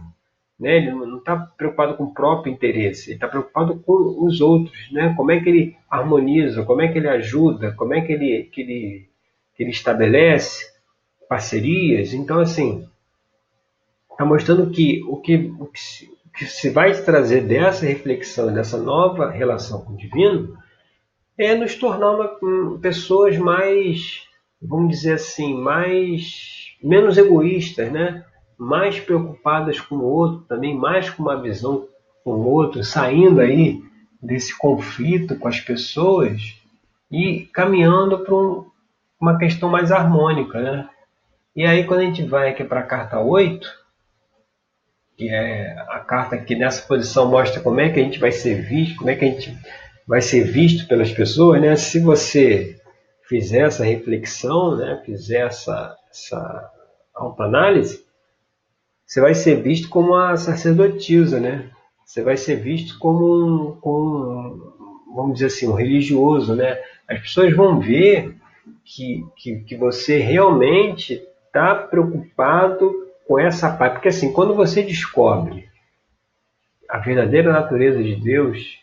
né? 0.59 0.77
Ele 0.79 0.91
não 0.91 1.19
está 1.19 1.37
preocupado 1.37 1.97
com 1.97 2.05
o 2.05 2.15
próprio 2.15 2.53
interesse, 2.53 3.11
ele 3.11 3.17
está 3.17 3.29
preocupado 3.29 3.79
com 3.81 4.25
os 4.25 4.41
outros, 4.41 4.91
né? 4.91 5.15
Como 5.17 5.31
é 5.31 5.41
que 5.41 5.49
ele 5.49 5.77
harmoniza, 5.89 6.65
como 6.65 6.83
é 6.83 6.89
que 6.89 6.99
ele 6.99 7.09
ajuda, 7.09 7.73
como 7.73 7.95
é 7.95 8.01
que 8.01 8.13
ele, 8.13 8.45
que 8.53 8.61
ele, 8.61 9.09
que 9.55 9.63
ele 9.63 9.71
estabelece 9.71 10.73
parcerias. 11.29 12.13
Então, 12.13 12.41
assim, 12.41 12.87
está 14.11 14.25
mostrando 14.25 14.71
que 14.71 15.03
o 15.09 15.17
que, 15.17 15.53
o 15.59 15.67
que, 15.67 15.81
se, 15.81 16.05
o 16.27 16.31
que 16.31 16.45
se 16.45 16.71
vai 16.71 16.93
trazer 17.03 17.43
dessa 17.43 17.87
reflexão, 17.87 18.53
dessa 18.53 18.77
nova 18.77 19.31
relação 19.31 19.83
com 19.83 19.95
o 19.95 19.97
divino, 19.97 20.57
é 21.39 21.55
nos 21.55 21.75
tornar 21.75 22.11
uma, 22.11 22.79
pessoas 22.81 23.37
mais, 23.39 24.23
vamos 24.61 24.91
dizer 24.91 25.15
assim, 25.15 25.55
mais 25.55 26.62
menos 26.83 27.17
egoístas, 27.17 27.91
né? 27.91 28.25
mais 28.59 29.01
preocupadas 29.01 29.81
com 29.81 29.97
o 29.97 30.05
outro, 30.05 30.47
também 30.49 30.77
mais 30.77 31.11
com 31.11 31.23
uma 31.23 31.41
visão 31.41 31.89
com 32.25 32.31
o 32.31 32.49
outro, 32.49 32.85
saindo 32.85 33.41
aí 33.41 33.83
desse 34.23 34.57
conflito 34.57 35.37
com 35.37 35.49
as 35.49 35.59
pessoas 35.59 36.57
e 37.11 37.49
caminhando 37.53 38.21
para 38.21 38.35
um, 38.35 38.65
uma 39.21 39.37
questão 39.37 39.69
mais 39.69 39.91
harmônica. 39.91 40.61
Né? 40.61 40.89
E 41.57 41.65
aí, 41.65 41.85
quando 41.85 42.01
a 42.01 42.05
gente 42.05 42.23
vai 42.23 42.51
aqui 42.51 42.63
para 42.63 42.81
a 42.81 42.85
carta 42.85 43.19
8, 43.19 43.69
que 45.17 45.29
é 45.29 45.77
a 45.89 45.99
carta 45.99 46.39
que 46.39 46.55
nessa 46.55 46.87
posição 46.87 47.29
mostra 47.29 47.61
como 47.61 47.81
é 47.81 47.91
que 47.91 47.99
a 47.99 48.03
gente 48.03 48.21
vai 48.21 48.31
ser 48.31 48.63
visto, 48.63 48.97
como 48.97 49.11
é 49.11 49.17
que 49.17 49.25
a 49.25 49.29
gente 49.29 49.59
vai 50.07 50.21
ser 50.21 50.45
visto 50.45 50.87
pelas 50.87 51.11
pessoas, 51.13 51.61
né? 51.61 51.75
Se 51.77 52.01
você 52.01 52.81
fizer 53.33 53.63
essa 53.63 53.83
reflexão, 53.83 54.77
né? 54.77 55.01
Fizer 55.07 55.47
essa, 55.47 55.97
essa 56.11 56.71
autoanálise, 57.15 58.05
você 59.07 59.23
vai 59.23 59.35
ser 59.35 59.63
visto 59.63 59.89
como 59.89 60.09
uma 60.09 60.37
sacerdotisa, 60.37 61.41
né? 61.41 61.71
Você 62.05 62.21
vai 62.21 62.37
ser 62.37 62.57
visto 62.57 62.99
como 62.99 63.25
um, 63.25 63.81
como 63.81 64.19
um, 64.19 65.15
vamos 65.15 65.33
dizer 65.35 65.47
assim, 65.47 65.67
um 65.67 65.73
religioso, 65.73 66.55
né? 66.55 66.79
As 67.09 67.21
pessoas 67.21 67.57
vão 67.57 67.81
ver 67.81 68.37
que, 68.85 69.25
que, 69.35 69.61
que 69.61 69.77
você 69.77 70.19
realmente 70.19 71.23
está 71.47 71.75
preocupado 71.75 72.93
com 73.27 73.39
essa 73.39 73.75
parte. 73.75 73.95
Porque 73.95 74.09
assim, 74.09 74.31
quando 74.31 74.55
você 74.55 74.83
descobre 74.83 75.71
a 76.87 76.99
verdadeira 76.99 77.51
natureza 77.51 78.03
de 78.03 78.15
Deus, 78.17 78.79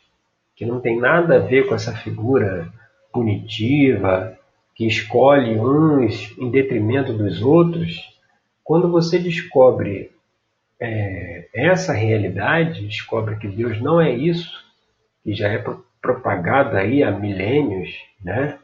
que 0.55 0.65
não 0.65 0.79
tem 0.79 0.99
nada 0.99 1.35
a 1.35 1.39
ver 1.39 1.67
com 1.67 1.75
essa 1.75 1.95
figura 1.95 2.67
punitiva, 3.11 4.38
que 4.79 4.87
escolhe 4.87 5.59
uns 5.59 6.33
em 6.37 6.49
detrimento 6.49 7.11
dos 7.11 7.41
outros, 7.41 7.99
quando 8.63 8.89
você 8.89 9.19
descobre 9.19 10.09
é, 10.79 11.49
essa 11.53 11.91
realidade, 11.91 12.87
descobre 12.87 13.35
que 13.35 13.49
Deus 13.49 13.81
não 13.81 13.99
é 13.99 14.09
isso, 14.09 14.49
que 15.21 15.33
já 15.33 15.49
é 15.49 15.61
propagado 16.01 16.77
aí 16.77 17.03
há 17.03 17.11
milênios 17.11 17.93
né, 18.23 18.57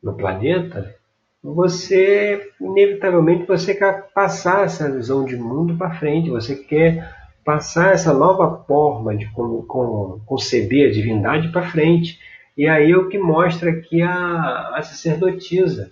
no 0.00 0.16
planeta, 0.16 0.94
você, 1.42 2.48
inevitavelmente, 2.60 3.44
você 3.44 3.74
quer 3.74 4.06
passar 4.14 4.66
essa 4.66 4.88
visão 4.88 5.24
de 5.24 5.34
mundo 5.36 5.76
para 5.76 5.96
frente, 5.96 6.30
você 6.30 6.54
quer 6.54 7.12
passar 7.44 7.92
essa 7.92 8.14
nova 8.14 8.62
forma 8.68 9.16
de 9.16 9.26
com, 9.32 9.62
com, 9.62 10.20
conceber 10.26 10.90
a 10.90 10.92
divindade 10.92 11.48
para 11.48 11.68
frente. 11.68 12.20
E 12.60 12.68
aí 12.68 12.90
é 12.90 12.94
o 12.98 13.08
que 13.08 13.16
mostra 13.16 13.70
aqui 13.70 14.02
a, 14.02 14.72
a 14.74 14.82
sacerdotisa, 14.82 15.90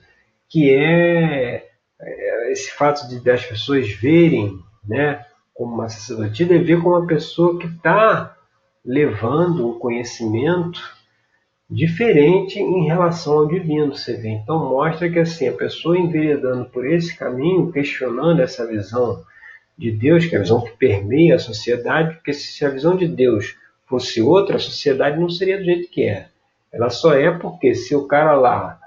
que 0.51 0.69
é, 0.71 1.67
é 1.99 2.53
esse 2.53 2.71
fato 2.73 3.09
de 3.09 3.31
as 3.31 3.43
pessoas 3.43 3.89
verem 3.89 4.59
né, 4.87 5.25
como 5.55 5.73
uma 5.73 5.89
sacerdotisa 5.89 6.55
e 6.55 6.63
ver 6.63 6.83
como 6.83 6.95
uma 6.95 7.07
pessoa 7.07 7.59
que 7.59 7.67
está 7.67 8.37
levando 8.85 9.67
um 9.67 9.79
conhecimento 9.79 10.79
diferente 11.71 12.59
em 12.61 12.85
relação 12.85 13.39
ao 13.39 13.49
divino, 13.49 13.97
você 13.97 14.19
vê. 14.19 14.29
Então 14.29 14.69
mostra 14.69 15.09
que 15.09 15.21
assim 15.21 15.49
a 15.49 15.53
pessoa 15.55 15.99
enveredando 15.99 16.67
por 16.67 16.87
esse 16.87 17.17
caminho, 17.17 17.73
questionando 17.73 18.43
essa 18.43 18.67
visão 18.67 19.25
de 19.79 19.91
Deus, 19.91 20.27
que 20.27 20.37
é 20.37 20.39
a 20.39 20.43
visão 20.43 20.61
que 20.61 20.77
permeia 20.77 21.37
a 21.37 21.39
sociedade, 21.39 22.17
porque 22.17 22.35
se 22.35 22.63
a 22.63 22.69
visão 22.69 22.95
de 22.95 23.09
Deus 23.09 23.57
fosse 23.87 24.21
outra, 24.21 24.57
a 24.57 24.61
sociedade 24.61 25.19
não 25.19 25.31
seria 25.31 25.57
do 25.57 25.65
jeito 25.65 25.91
que 25.91 26.03
é. 26.05 26.29
Ela 26.73 26.91
só 26.91 27.15
é 27.15 27.31
porque 27.31 27.75
se 27.75 27.95
o 27.95 28.07
cara 28.07 28.35
lá 28.35 28.79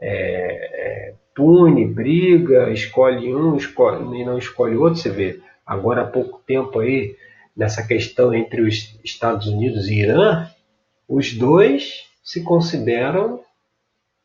é, 0.00 1.08
é, 1.10 1.14
pune, 1.34 1.86
briga, 1.86 2.70
escolhe 2.70 3.34
um 3.34 3.56
escolhe, 3.56 4.20
e 4.20 4.24
não 4.24 4.38
escolhe 4.38 4.76
outro, 4.76 5.00
você 5.00 5.10
vê 5.10 5.40
agora 5.66 6.02
há 6.02 6.06
pouco 6.06 6.40
tempo 6.46 6.78
aí, 6.78 7.16
nessa 7.56 7.86
questão 7.86 8.34
entre 8.34 8.60
os 8.60 8.98
Estados 9.02 9.46
Unidos 9.46 9.88
e 9.88 10.00
Irã, 10.00 10.48
os 11.08 11.32
dois 11.32 12.08
se 12.22 12.42
consideram 12.42 13.40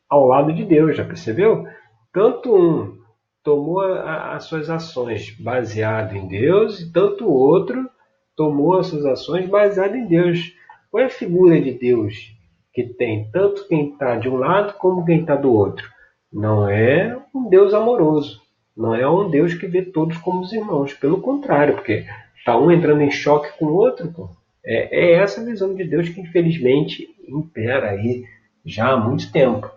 ao 0.08 0.26
lado 0.26 0.52
de 0.52 0.64
Deus, 0.64 0.96
já 0.96 1.04
percebeu? 1.04 1.66
Tanto 2.12 2.54
um 2.54 3.00
tomou 3.42 3.80
as 3.80 4.44
suas 4.44 4.68
ações 4.68 5.30
baseado 5.38 6.14
em 6.14 6.26
Deus, 6.26 6.80
e 6.80 6.92
tanto 6.92 7.26
o 7.26 7.32
outro 7.32 7.88
tomou 8.36 8.78
as 8.78 8.88
suas 8.88 9.06
ações 9.06 9.48
baseado 9.48 9.96
em 9.96 10.06
Deus. 10.06 10.52
Qual 10.90 11.02
é 11.02 11.06
a 11.06 11.10
figura 11.10 11.60
de 11.60 11.72
Deus 11.72 12.32
que 12.72 12.84
tem 12.84 13.30
tanto 13.30 13.66
quem 13.68 13.90
está 13.90 14.16
de 14.16 14.28
um 14.28 14.36
lado 14.36 14.74
como 14.74 15.04
quem 15.04 15.20
está 15.20 15.34
do 15.36 15.52
outro? 15.52 15.88
Não 16.32 16.68
é 16.68 17.18
um 17.34 17.48
Deus 17.48 17.74
amoroso. 17.74 18.40
Não 18.76 18.94
é 18.94 19.08
um 19.08 19.28
Deus 19.28 19.54
que 19.54 19.66
vê 19.66 19.82
todos 19.82 20.16
como 20.18 20.40
os 20.40 20.52
irmãos. 20.52 20.94
Pelo 20.94 21.20
contrário, 21.20 21.74
porque 21.74 22.06
está 22.36 22.56
um 22.56 22.70
entrando 22.70 23.02
em 23.02 23.10
choque 23.10 23.58
com 23.58 23.66
o 23.66 23.74
outro. 23.74 24.10
Pô. 24.12 24.30
É, 24.64 25.12
é 25.12 25.12
essa 25.14 25.44
visão 25.44 25.74
de 25.74 25.84
Deus 25.84 26.08
que 26.08 26.20
infelizmente 26.20 27.08
impera 27.28 27.90
aí 27.90 28.24
já 28.64 28.90
há 28.90 28.96
muito 28.96 29.30
tempo. 29.32 29.70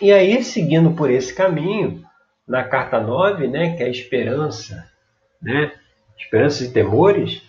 E 0.00 0.12
aí, 0.12 0.42
seguindo 0.42 0.92
por 0.92 1.10
esse 1.10 1.34
caminho, 1.34 2.02
na 2.46 2.64
carta 2.64 3.00
9, 3.00 3.46
né, 3.48 3.76
que 3.76 3.82
é 3.82 3.86
a 3.86 3.90
esperança, 3.90 4.84
né, 5.40 5.72
esperanças 6.18 6.68
e 6.68 6.72
temores, 6.72 7.42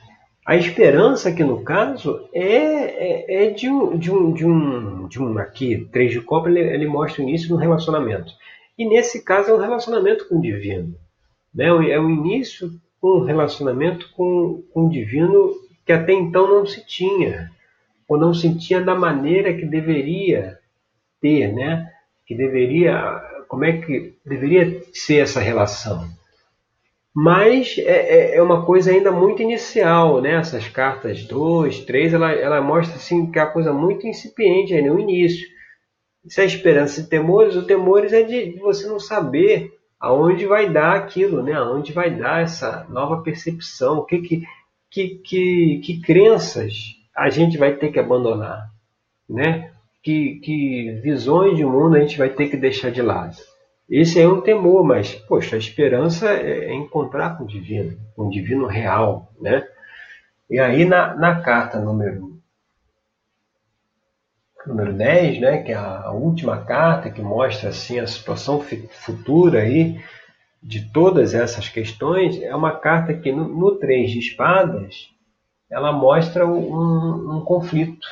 a 0.45 0.57
esperança 0.57 1.29
aqui 1.29 1.43
no 1.43 1.63
caso 1.63 2.27
é, 2.33 2.43
é, 2.43 3.45
é 3.45 3.49
de, 3.51 3.69
um, 3.69 3.97
de, 3.97 4.11
um, 4.11 4.33
de, 4.33 4.45
um, 4.45 5.07
de 5.07 5.21
um. 5.21 5.37
Aqui, 5.37 5.87
três 5.91 6.11
de 6.11 6.19
copa, 6.19 6.49
ele, 6.49 6.59
ele 6.59 6.87
mostra 6.87 7.21
o 7.21 7.27
início 7.27 7.47
de 7.47 7.53
um 7.53 7.57
relacionamento. 7.57 8.33
E 8.77 8.85
nesse 8.85 9.23
caso 9.23 9.51
é 9.51 9.53
um 9.53 9.59
relacionamento 9.59 10.27
com 10.27 10.37
o 10.37 10.41
divino. 10.41 10.95
Né? 11.53 11.67
É 11.67 11.99
o 11.99 12.09
início 12.09 12.71
com 12.99 13.19
um 13.19 13.23
relacionamento 13.23 14.11
com, 14.15 14.63
com 14.73 14.87
o 14.87 14.89
divino 14.89 15.53
que 15.85 15.93
até 15.93 16.13
então 16.13 16.47
não 16.47 16.65
se 16.65 16.85
tinha, 16.85 17.51
ou 18.07 18.17
não 18.17 18.33
se 18.33 18.57
tinha 18.57 18.81
da 18.81 18.95
maneira 18.95 19.53
que 19.53 19.65
deveria 19.65 20.57
ter, 21.21 21.53
né? 21.53 21.89
que 22.25 22.35
deveria, 22.35 23.21
como 23.47 23.63
é 23.63 23.77
que 23.77 24.15
deveria 24.25 24.81
ser 24.93 25.19
essa 25.19 25.39
relação. 25.39 26.09
Mas 27.15 27.77
é, 27.77 27.83
é, 28.33 28.37
é 28.37 28.41
uma 28.41 28.65
coisa 28.65 28.89
ainda 28.89 29.11
muito 29.11 29.41
inicial, 29.41 30.19
né? 30.19 30.33
Essas 30.33 30.67
cartas 30.67 31.23
2, 31.23 31.81
3, 31.81 32.13
ela, 32.13 32.31
ela 32.31 32.61
mostra 32.61 32.95
assim, 32.95 33.31
que 33.31 33.37
é 33.37 33.43
uma 33.43 33.51
coisa 33.51 33.71
muito 33.71 34.07
incipiente 34.07 34.81
no 34.81 34.99
início. 34.99 35.47
Se 36.27 36.41
é 36.41 36.45
esperança 36.45 37.01
e 37.01 37.07
temores, 37.07 37.55
o 37.55 37.67
temores 37.67 38.13
é 38.13 38.23
de, 38.23 38.53
de 38.53 38.59
você 38.59 38.87
não 38.87 38.99
saber 38.99 39.77
aonde 39.99 40.47
vai 40.47 40.69
dar 40.69 40.95
aquilo, 40.95 41.43
né? 41.43 41.53
Aonde 41.53 41.93
vai 41.93 42.09
dar 42.09 42.41
essa 42.41 42.85
nova 42.89 43.21
percepção, 43.21 43.99
o 43.99 44.05
que 44.05 44.19
que, 44.19 44.43
que, 44.89 45.09
que, 45.23 45.81
que 45.83 46.01
crenças 46.01 46.73
a 47.15 47.29
gente 47.29 47.57
vai 47.57 47.75
ter 47.75 47.91
que 47.91 47.99
abandonar, 47.99 48.71
né? 49.29 49.71
Que, 50.01 50.39
que 50.43 50.99
visões 51.03 51.55
de 51.55 51.63
mundo 51.63 51.95
a 51.95 51.99
gente 51.99 52.17
vai 52.17 52.29
ter 52.29 52.49
que 52.49 52.57
deixar 52.57 52.89
de 52.89 53.01
lado. 53.01 53.37
Esse 53.95 54.19
é 54.19 54.27
um 54.27 54.41
temor, 54.41 54.83
mas, 54.83 55.13
poxa, 55.13 55.55
a 55.55 55.59
esperança 55.59 56.27
é, 56.27 56.65
é 56.65 56.73
encontrar 56.73 57.37
com 57.37 57.43
o 57.43 57.47
divino, 57.47 57.95
com 58.15 58.23
o 58.23 58.29
divino 58.31 58.65
real, 58.65 59.31
né? 59.39 59.67
E 60.49 60.57
aí 60.57 60.83
na, 60.83 61.13
na 61.13 61.41
carta 61.41 61.79
número 61.79 62.41
número 64.65 64.93
10, 64.93 65.41
né, 65.41 65.57
que 65.61 65.71
é 65.71 65.75
a 65.75 66.09
última 66.09 66.57
carta 66.63 67.11
que 67.11 67.21
mostra 67.21 67.69
assim 67.69 67.99
a 67.99 68.07
situação 68.07 68.65
futura 68.89 69.59
aí 69.59 70.01
de 70.61 70.89
todas 70.91 71.35
essas 71.35 71.69
questões, 71.69 72.41
é 72.41 72.55
uma 72.55 72.71
carta 72.71 73.13
que 73.13 73.31
no, 73.31 73.47
no 73.47 73.75
Três 73.75 74.09
de 74.09 74.17
Espadas 74.17 75.11
ela 75.69 75.91
mostra 75.91 76.47
um, 76.47 77.37
um, 77.37 77.41
conflito. 77.41 78.07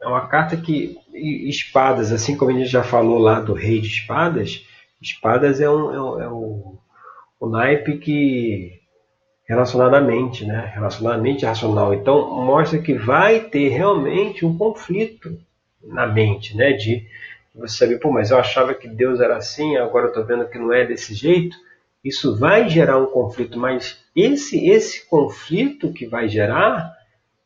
É 0.00 0.06
uma 0.06 0.28
carta 0.28 0.56
que 0.56 0.96
espadas, 1.12 2.12
assim 2.12 2.36
como 2.36 2.52
a 2.52 2.54
gente 2.54 2.70
já 2.70 2.84
falou 2.84 3.18
lá 3.18 3.40
do 3.40 3.54
Rei 3.54 3.80
de 3.80 3.88
Espadas, 3.88 4.64
espadas 5.06 5.60
é 5.60 5.68
um, 5.68 5.94
é 5.94 6.02
um, 6.02 6.20
é 6.22 6.28
um, 6.28 6.78
um 7.40 7.48
naipe 7.48 7.98
que 7.98 8.80
relacionadamente, 9.46 10.44
né? 10.44 10.72
Relacionadamente 10.74 11.46
racional. 11.46 11.94
Então 11.94 12.30
mostra 12.44 12.80
que 12.80 12.94
vai 12.94 13.40
ter 13.40 13.68
realmente 13.68 14.44
um 14.44 14.56
conflito 14.56 15.38
na 15.82 16.06
mente, 16.06 16.56
né? 16.56 16.72
De 16.72 17.06
você 17.54 17.78
saber, 17.78 17.98
pô, 17.98 18.10
mas 18.10 18.30
eu 18.30 18.38
achava 18.38 18.74
que 18.74 18.88
Deus 18.88 19.20
era 19.20 19.36
assim, 19.36 19.76
agora 19.76 20.06
eu 20.06 20.08
estou 20.08 20.26
vendo 20.26 20.48
que 20.48 20.58
não 20.58 20.72
é 20.72 20.84
desse 20.84 21.14
jeito. 21.14 21.56
isso 22.04 22.36
vai 22.38 22.68
gerar 22.68 22.98
um 22.98 23.06
conflito, 23.06 23.58
mas 23.58 24.04
esse 24.14 24.68
esse 24.68 25.06
conflito 25.08 25.92
que 25.92 26.06
vai 26.06 26.28
gerar, 26.28 26.92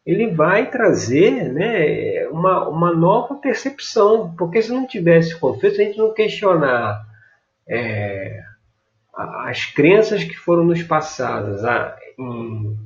ele 0.05 0.29
vai 0.29 0.71
trazer 0.71 1.52
né, 1.52 2.26
uma, 2.29 2.69
uma 2.69 2.95
nova 2.95 3.37
percepção, 3.37 4.35
porque 4.37 4.61
se 4.62 4.73
não 4.73 4.87
tivesse 4.87 5.38
conflito, 5.38 5.81
a 5.81 5.85
gente 5.85 5.99
não 5.99 6.12
questionar 6.12 7.10
é, 7.71 8.43
as 9.15 9.65
crenças 9.67 10.25
que 10.25 10.35
foram 10.35 10.65
nos 10.65 10.83
passadas 10.83 11.65
a, 11.65 11.97
em, 12.19 12.77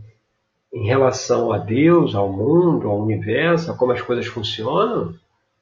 em 0.74 0.86
relação 0.86 1.50
a 1.50 1.58
Deus, 1.58 2.14
ao 2.14 2.30
mundo, 2.30 2.88
ao 2.88 3.00
universo, 3.00 3.72
a 3.72 3.76
como 3.76 3.92
as 3.92 4.02
coisas 4.02 4.26
funcionam, 4.26 5.14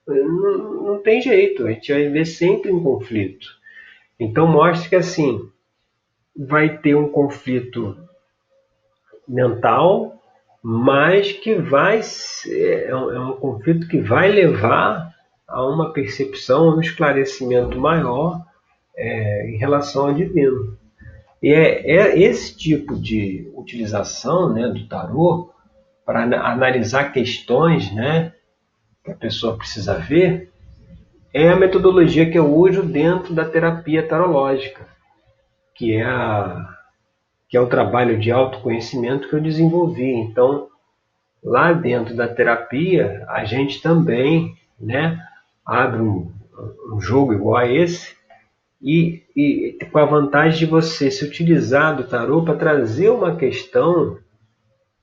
não, 0.06 0.82
não 0.82 0.98
tem 0.98 1.22
jeito, 1.22 1.66
a 1.66 1.70
gente 1.70 1.92
vai 1.92 2.08
ver 2.08 2.24
sempre 2.24 2.72
um 2.72 2.82
conflito. 2.82 3.46
Então 4.18 4.46
mostra 4.46 4.88
que 4.88 4.96
assim 4.96 5.48
vai 6.36 6.78
ter 6.78 6.96
um 6.96 7.08
conflito 7.08 7.96
mental, 9.28 10.20
mas 10.60 11.32
que 11.32 11.54
vai 11.54 12.00
é 12.48 12.96
um, 12.96 13.12
é 13.12 13.20
um 13.20 13.32
conflito 13.34 13.86
que 13.86 14.00
vai 14.00 14.32
levar 14.32 15.12
a 15.46 15.64
uma 15.64 15.92
percepção, 15.92 16.70
a 16.70 16.76
um 16.76 16.80
esclarecimento 16.80 17.78
maior 17.78 18.44
é, 18.96 19.50
em 19.50 19.56
relação 19.56 20.08
ao 20.08 20.14
divino. 20.14 20.76
E 21.42 21.52
é, 21.52 21.90
é, 21.90 22.18
esse 22.18 22.56
tipo 22.56 22.94
de 22.96 23.50
utilização 23.54 24.52
né, 24.52 24.68
do 24.68 24.86
tarô 24.86 25.50
para 26.04 26.22
analisar 26.22 27.12
questões 27.12 27.92
né, 27.92 28.32
que 29.04 29.10
a 29.10 29.16
pessoa 29.16 29.56
precisa 29.56 29.98
ver 29.98 30.52
é 31.34 31.48
a 31.48 31.56
metodologia 31.56 32.30
que 32.30 32.38
eu 32.38 32.54
uso 32.54 32.82
dentro 32.82 33.34
da 33.34 33.44
terapia 33.44 34.06
tarológica, 34.06 34.86
que 35.74 35.94
é, 35.94 36.04
a, 36.04 36.68
que 37.48 37.56
é 37.56 37.60
o 37.60 37.66
trabalho 37.66 38.18
de 38.18 38.30
autoconhecimento 38.30 39.28
que 39.28 39.34
eu 39.34 39.40
desenvolvi. 39.40 40.12
Então, 40.12 40.68
lá 41.42 41.72
dentro 41.72 42.14
da 42.14 42.28
terapia, 42.28 43.24
a 43.28 43.44
gente 43.44 43.80
também 43.80 44.54
né, 44.78 45.18
abre 45.64 46.02
um, 46.02 46.30
um 46.92 47.00
jogo 47.00 47.32
igual 47.32 47.56
a 47.56 47.66
esse 47.66 48.14
e, 48.82 49.22
e 49.36 49.78
com 49.90 49.98
a 49.98 50.04
vantagem 50.04 50.58
de 50.58 50.66
você 50.66 51.10
se 51.10 51.24
utilizar 51.24 51.96
do 51.96 52.04
tarô 52.04 52.42
para 52.44 52.56
trazer 52.56 53.10
uma 53.10 53.36
questão 53.36 54.18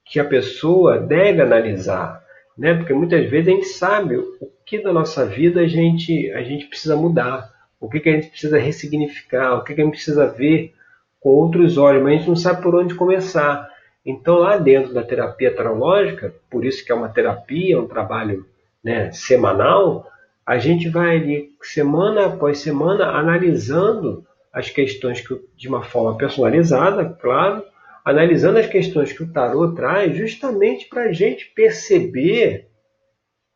que 0.05 0.19
a 0.19 0.25
pessoa 0.25 0.99
deve 0.99 1.41
analisar, 1.41 2.21
né? 2.57 2.73
Porque 2.73 2.93
muitas 2.93 3.29
vezes 3.29 3.47
a 3.47 3.51
gente 3.51 3.67
sabe 3.67 4.17
o 4.17 4.51
que 4.65 4.81
da 4.81 4.91
nossa 4.91 5.25
vida 5.25 5.61
a 5.61 5.67
gente 5.67 6.29
a 6.31 6.43
gente 6.43 6.65
precisa 6.65 6.95
mudar, 6.95 7.49
o 7.79 7.87
que, 7.87 7.99
que 7.99 8.09
a 8.09 8.13
gente 8.13 8.29
precisa 8.29 8.59
ressignificar, 8.59 9.55
o 9.55 9.63
que, 9.63 9.73
que 9.73 9.81
a 9.81 9.83
gente 9.85 9.93
precisa 9.93 10.27
ver 10.27 10.73
com 11.19 11.29
outros 11.29 11.77
olhos, 11.77 12.03
mas 12.03 12.13
a 12.13 12.17
gente 12.17 12.27
não 12.27 12.35
sabe 12.35 12.61
por 12.61 12.75
onde 12.75 12.95
começar. 12.95 13.69
Então 14.05 14.35
lá 14.35 14.57
dentro 14.57 14.93
da 14.93 15.03
terapia 15.03 15.55
tarológica, 15.55 16.33
por 16.49 16.65
isso 16.65 16.83
que 16.83 16.91
é 16.91 16.95
uma 16.95 17.09
terapia, 17.09 17.79
um 17.79 17.87
trabalho 17.87 18.45
né, 18.83 19.11
semanal, 19.11 20.07
a 20.49 20.57
gente 20.57 20.89
vai 20.89 21.15
ali 21.15 21.51
semana 21.61 22.25
após 22.25 22.57
semana 22.57 23.05
analisando 23.05 24.25
as 24.51 24.67
questões 24.67 25.21
que, 25.21 25.39
de 25.55 25.67
uma 25.67 25.83
forma 25.83 26.17
personalizada, 26.17 27.05
claro, 27.21 27.63
analisando 28.03 28.57
as 28.57 28.65
questões 28.65 29.13
que 29.13 29.21
o 29.21 29.31
tarô 29.31 29.75
traz, 29.75 30.17
justamente 30.17 30.89
para 30.89 31.03
a 31.03 31.11
gente 31.11 31.45
perceber 31.53 32.67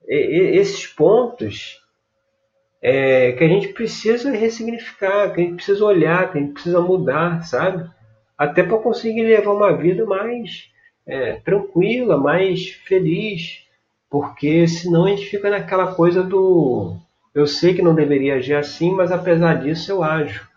esses 0.08 0.86
pontos 0.86 1.82
é, 2.80 3.32
que 3.32 3.44
a 3.44 3.48
gente 3.48 3.70
precisa 3.70 4.30
ressignificar, 4.30 5.34
que 5.34 5.42
a 5.42 5.44
gente 5.46 5.56
precisa 5.56 5.84
olhar, 5.84 6.32
que 6.32 6.38
a 6.38 6.42
gente 6.42 6.54
precisa 6.54 6.80
mudar, 6.80 7.42
sabe? 7.44 7.90
Até 8.38 8.62
para 8.62 8.78
conseguir 8.78 9.24
levar 9.24 9.54
uma 9.54 9.76
vida 9.76 10.06
mais 10.06 10.70
é, 11.08 11.38
tranquila, 11.38 12.20
mais 12.20 12.70
feliz, 12.86 13.63
porque 14.14 14.68
senão 14.68 15.06
a 15.06 15.10
gente 15.10 15.26
fica 15.26 15.50
naquela 15.50 15.96
coisa 15.96 16.22
do 16.22 16.96
eu 17.34 17.48
sei 17.48 17.74
que 17.74 17.82
não 17.82 17.96
deveria 17.96 18.36
agir 18.36 18.54
assim, 18.54 18.94
mas 18.94 19.12
apesar 19.12 19.56
disso 19.56 19.92
eu 19.92 20.04
ajo. 20.04 20.48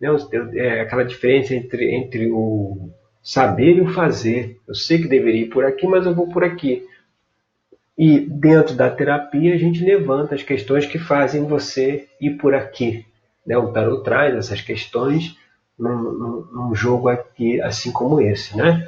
Né? 0.00 0.08
É 0.54 0.82
aquela 0.82 1.02
diferença 1.02 1.52
entre, 1.52 1.92
entre 1.92 2.30
o 2.30 2.88
saber 3.20 3.78
e 3.78 3.80
o 3.80 3.92
fazer. 3.92 4.60
Eu 4.64 4.76
sei 4.76 5.02
que 5.02 5.08
deveria 5.08 5.40
ir 5.42 5.48
por 5.48 5.64
aqui, 5.64 5.88
mas 5.88 6.06
eu 6.06 6.14
vou 6.14 6.28
por 6.28 6.44
aqui. 6.44 6.86
E 7.98 8.20
dentro 8.20 8.76
da 8.76 8.88
terapia 8.88 9.54
a 9.54 9.58
gente 9.58 9.84
levanta 9.84 10.36
as 10.36 10.44
questões 10.44 10.86
que 10.86 11.00
fazem 11.00 11.42
você 11.48 12.06
ir 12.20 12.36
por 12.36 12.54
aqui. 12.54 13.04
Né? 13.44 13.58
O 13.58 13.72
tarot 13.72 14.04
traz 14.04 14.36
essas 14.36 14.60
questões 14.60 15.36
num, 15.76 15.96
num, 15.96 16.48
num 16.52 16.74
jogo 16.76 17.08
aqui, 17.08 17.60
assim 17.60 17.90
como 17.90 18.20
esse. 18.20 18.56
Né? 18.56 18.86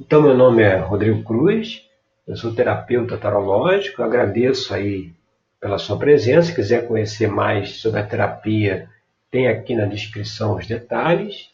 Então 0.00 0.20
meu 0.20 0.36
nome 0.36 0.60
é 0.60 0.74
Rodrigo 0.74 1.22
Cruz. 1.22 1.88
Eu 2.30 2.36
sou 2.36 2.54
terapeuta 2.54 3.18
tarológico, 3.18 4.04
agradeço 4.04 4.72
aí 4.72 5.12
pela 5.60 5.78
sua 5.78 5.98
presença. 5.98 6.46
Se 6.46 6.54
quiser 6.54 6.86
conhecer 6.86 7.26
mais 7.26 7.80
sobre 7.80 7.98
a 7.98 8.06
terapia, 8.06 8.88
tem 9.32 9.48
aqui 9.48 9.74
na 9.74 9.84
descrição 9.84 10.54
os 10.54 10.64
detalhes. 10.64 11.50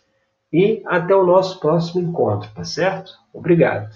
E 0.53 0.83
até 0.85 1.17
o 1.17 1.25
nosso 1.25 1.59
próximo 1.61 2.07
encontro, 2.07 2.51
tá 2.55 2.63
certo? 2.63 3.11
Obrigado. 3.33 3.89